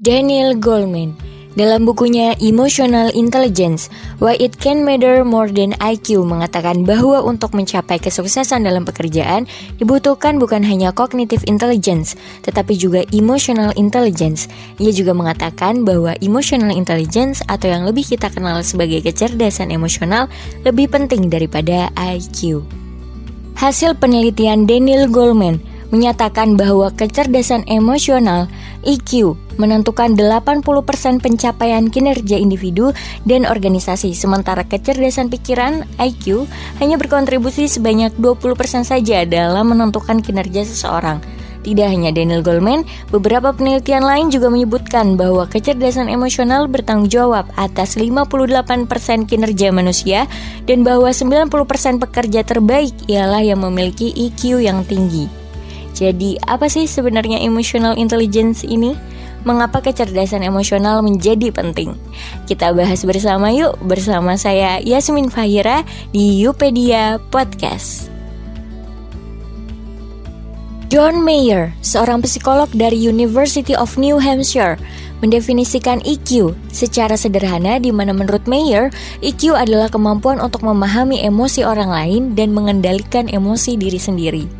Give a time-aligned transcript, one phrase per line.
[0.00, 1.12] Daniel Goleman
[1.60, 8.00] dalam bukunya Emotional Intelligence, Why It Can Matter More Than IQ mengatakan bahwa untuk mencapai
[8.00, 9.44] kesuksesan dalam pekerjaan
[9.76, 12.16] dibutuhkan bukan hanya cognitive intelligence,
[12.48, 14.48] tetapi juga emotional intelligence.
[14.80, 20.32] Ia juga mengatakan bahwa emotional intelligence atau yang lebih kita kenal sebagai kecerdasan emosional
[20.64, 22.64] lebih penting daripada IQ.
[23.52, 25.60] Hasil penelitian Daniel Goleman
[25.92, 28.48] menyatakan bahwa kecerdasan emosional
[28.86, 30.64] EQ menentukan 80%
[31.20, 32.96] pencapaian kinerja individu
[33.28, 36.48] dan organisasi, sementara kecerdasan pikiran IQ
[36.80, 41.20] hanya berkontribusi sebanyak 20% saja dalam menentukan kinerja seseorang.
[41.60, 48.00] Tidak hanya Daniel Goleman, beberapa penelitian lain juga menyebutkan bahwa kecerdasan emosional bertanggung jawab atas
[48.00, 48.88] 58%
[49.28, 50.24] kinerja manusia
[50.64, 55.28] dan bahwa 90% pekerja terbaik ialah yang memiliki EQ yang tinggi.
[55.92, 58.96] Jadi, apa sih sebenarnya emotional intelligence ini?
[59.40, 61.96] Mengapa kecerdasan emosional menjadi penting?
[62.44, 65.80] Kita bahas bersama yuk bersama saya Yasmin Fahira
[66.12, 68.12] di Yupedia Podcast.
[70.90, 74.76] John Mayer, seorang psikolog dari University of New Hampshire,
[75.24, 78.92] mendefinisikan EQ secara sederhana di mana menurut Mayer,
[79.24, 84.59] EQ adalah kemampuan untuk memahami emosi orang lain dan mengendalikan emosi diri sendiri.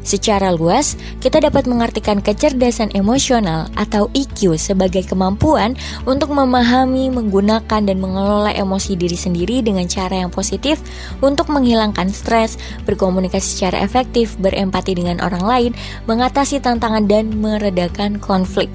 [0.00, 5.76] Secara luas, kita dapat mengartikan kecerdasan emosional atau EQ sebagai kemampuan
[6.08, 10.80] untuk memahami, menggunakan, dan mengelola emosi diri sendiri dengan cara yang positif
[11.20, 12.56] untuk menghilangkan stres,
[12.88, 15.72] berkomunikasi secara efektif, berempati dengan orang lain,
[16.08, 18.72] mengatasi tantangan, dan meredakan konflik.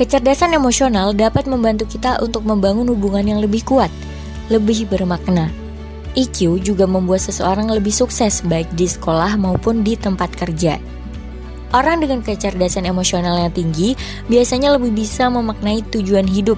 [0.00, 3.92] Kecerdasan emosional dapat membantu kita untuk membangun hubungan yang lebih kuat,
[4.48, 5.63] lebih bermakna
[6.14, 10.78] EQ juga membuat seseorang lebih sukses baik di sekolah maupun di tempat kerja.
[11.74, 13.98] Orang dengan kecerdasan emosional yang tinggi
[14.30, 16.54] biasanya lebih bisa memaknai tujuan hidup.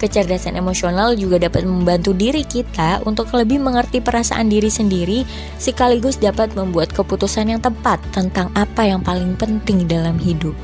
[0.00, 5.26] Kecerdasan emosional juga dapat membantu diri kita untuk lebih mengerti perasaan diri sendiri,
[5.60, 10.54] sekaligus dapat membuat keputusan yang tepat tentang apa yang paling penting dalam hidup.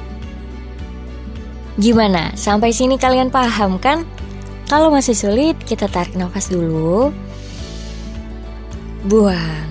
[1.77, 2.31] Gimana?
[2.39, 4.07] Sampai sini kalian paham kan?
[4.71, 7.13] Kalau masih sulit, kita tarik nafas dulu
[9.05, 9.69] buang.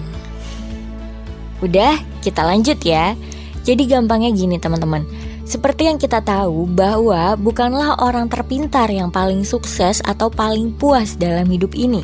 [1.63, 3.17] Udah, kita lanjut ya.
[3.63, 5.07] Jadi gampangnya gini teman-teman.
[5.44, 11.47] Seperti yang kita tahu bahwa bukanlah orang terpintar yang paling sukses atau paling puas dalam
[11.51, 12.03] hidup ini.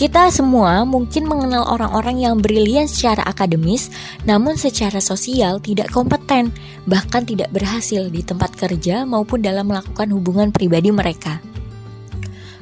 [0.00, 3.92] Kita semua mungkin mengenal orang-orang yang brilian secara akademis,
[4.24, 6.48] namun secara sosial tidak kompeten,
[6.88, 11.44] bahkan tidak berhasil di tempat kerja maupun dalam melakukan hubungan pribadi mereka.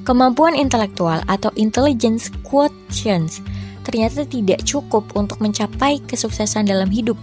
[0.03, 3.39] Kemampuan intelektual atau intelligence quotients
[3.89, 7.17] ternyata tidak cukup untuk mencapai kesuksesan dalam hidup.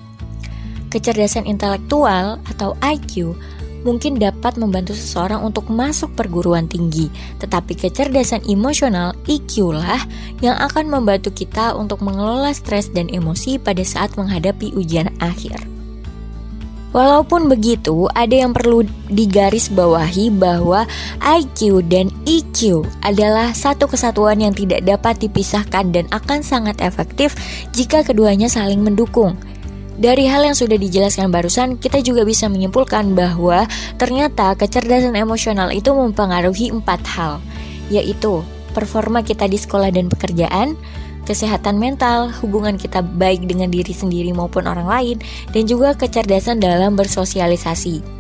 [0.89, 3.37] Kecerdasan intelektual atau IQ
[3.85, 10.01] mungkin dapat membantu seseorang untuk masuk perguruan tinggi, tetapi kecerdasan emosional EQ lah
[10.41, 15.75] yang akan membantu kita untuk mengelola stres dan emosi pada saat menghadapi ujian akhir.
[16.95, 20.88] Walaupun begitu, ada yang perlu digarisbawahi bahwa
[21.19, 27.35] IQ dan EQ adalah satu kesatuan yang tidak dapat dipisahkan dan akan sangat efektif
[27.75, 29.35] jika keduanya saling mendukung.
[30.00, 33.67] Dari hal yang sudah dijelaskan barusan, kita juga bisa menyimpulkan bahwa
[34.00, 37.44] ternyata kecerdasan emosional itu mempengaruhi empat hal,
[37.91, 38.39] yaitu
[38.72, 40.79] performa kita di sekolah dan pekerjaan,
[41.25, 45.18] kesehatan mental, hubungan kita baik dengan diri sendiri maupun orang lain,
[45.52, 48.16] dan juga kecerdasan dalam bersosialisasi.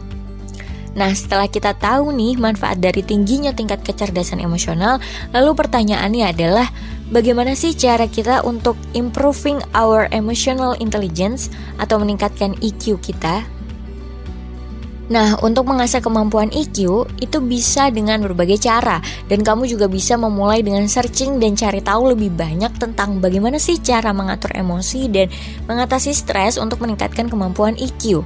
[0.95, 5.03] Nah, setelah kita tahu nih manfaat dari tingginya tingkat kecerdasan emosional,
[5.35, 6.67] lalu pertanyaannya adalah
[7.11, 11.51] bagaimana sih cara kita untuk improving our emotional intelligence
[11.83, 13.43] atau meningkatkan EQ kita?
[15.05, 18.97] Nah, untuk mengasah kemampuan EQ itu bisa dengan berbagai cara
[19.29, 23.77] dan kamu juga bisa memulai dengan searching dan cari tahu lebih banyak tentang bagaimana sih
[23.77, 25.29] cara mengatur emosi dan
[25.69, 28.25] mengatasi stres untuk meningkatkan kemampuan EQ.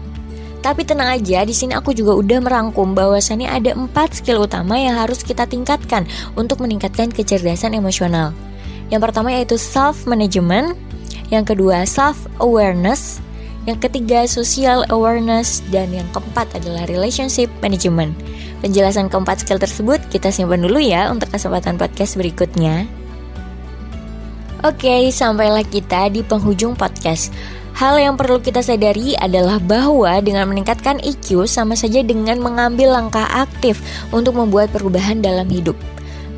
[0.59, 4.95] Tapi tenang aja, di sini aku juga udah merangkum bahwasannya ada empat skill utama yang
[4.99, 8.35] harus kita tingkatkan untuk meningkatkan kecerdasan emosional.
[8.91, 10.75] Yang pertama yaitu self management,
[11.31, 13.23] yang kedua self awareness,
[13.69, 18.17] yang ketiga social awareness, dan yang keempat adalah relationship management.
[18.65, 22.89] Penjelasan keempat skill tersebut kita simpan dulu ya untuk kesempatan podcast berikutnya.
[24.65, 27.31] Oke, sampailah kita di penghujung podcast.
[27.79, 33.23] Hal yang perlu kita sadari adalah bahwa dengan meningkatkan EQ sama saja dengan mengambil langkah
[33.39, 33.79] aktif
[34.11, 35.79] untuk membuat perubahan dalam hidup.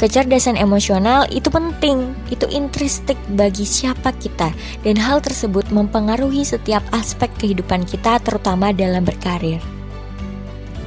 [0.01, 4.50] Kecerdasan emosional itu penting, itu intristik bagi siapa kita,
[4.81, 9.62] dan hal tersebut mempengaruhi setiap aspek kehidupan kita, terutama dalam berkarir.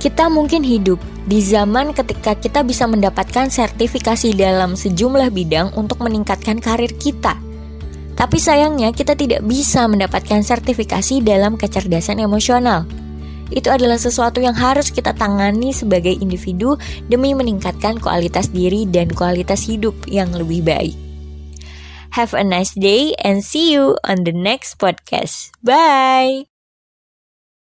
[0.02, 0.98] Kita mungkin hidup
[1.30, 7.38] di zaman ketika kita bisa mendapatkan sertifikasi dalam sejumlah bidang untuk meningkatkan karir kita.
[8.18, 13.03] Tapi sayangnya kita tidak bisa mendapatkan sertifikasi dalam kecerdasan emosional.
[13.52, 16.80] Itu adalah sesuatu yang harus kita tangani sebagai individu
[17.10, 20.96] demi meningkatkan kualitas diri dan kualitas hidup yang lebih baik.
[22.14, 25.50] Have a nice day and see you on the next podcast.
[25.66, 26.53] Bye.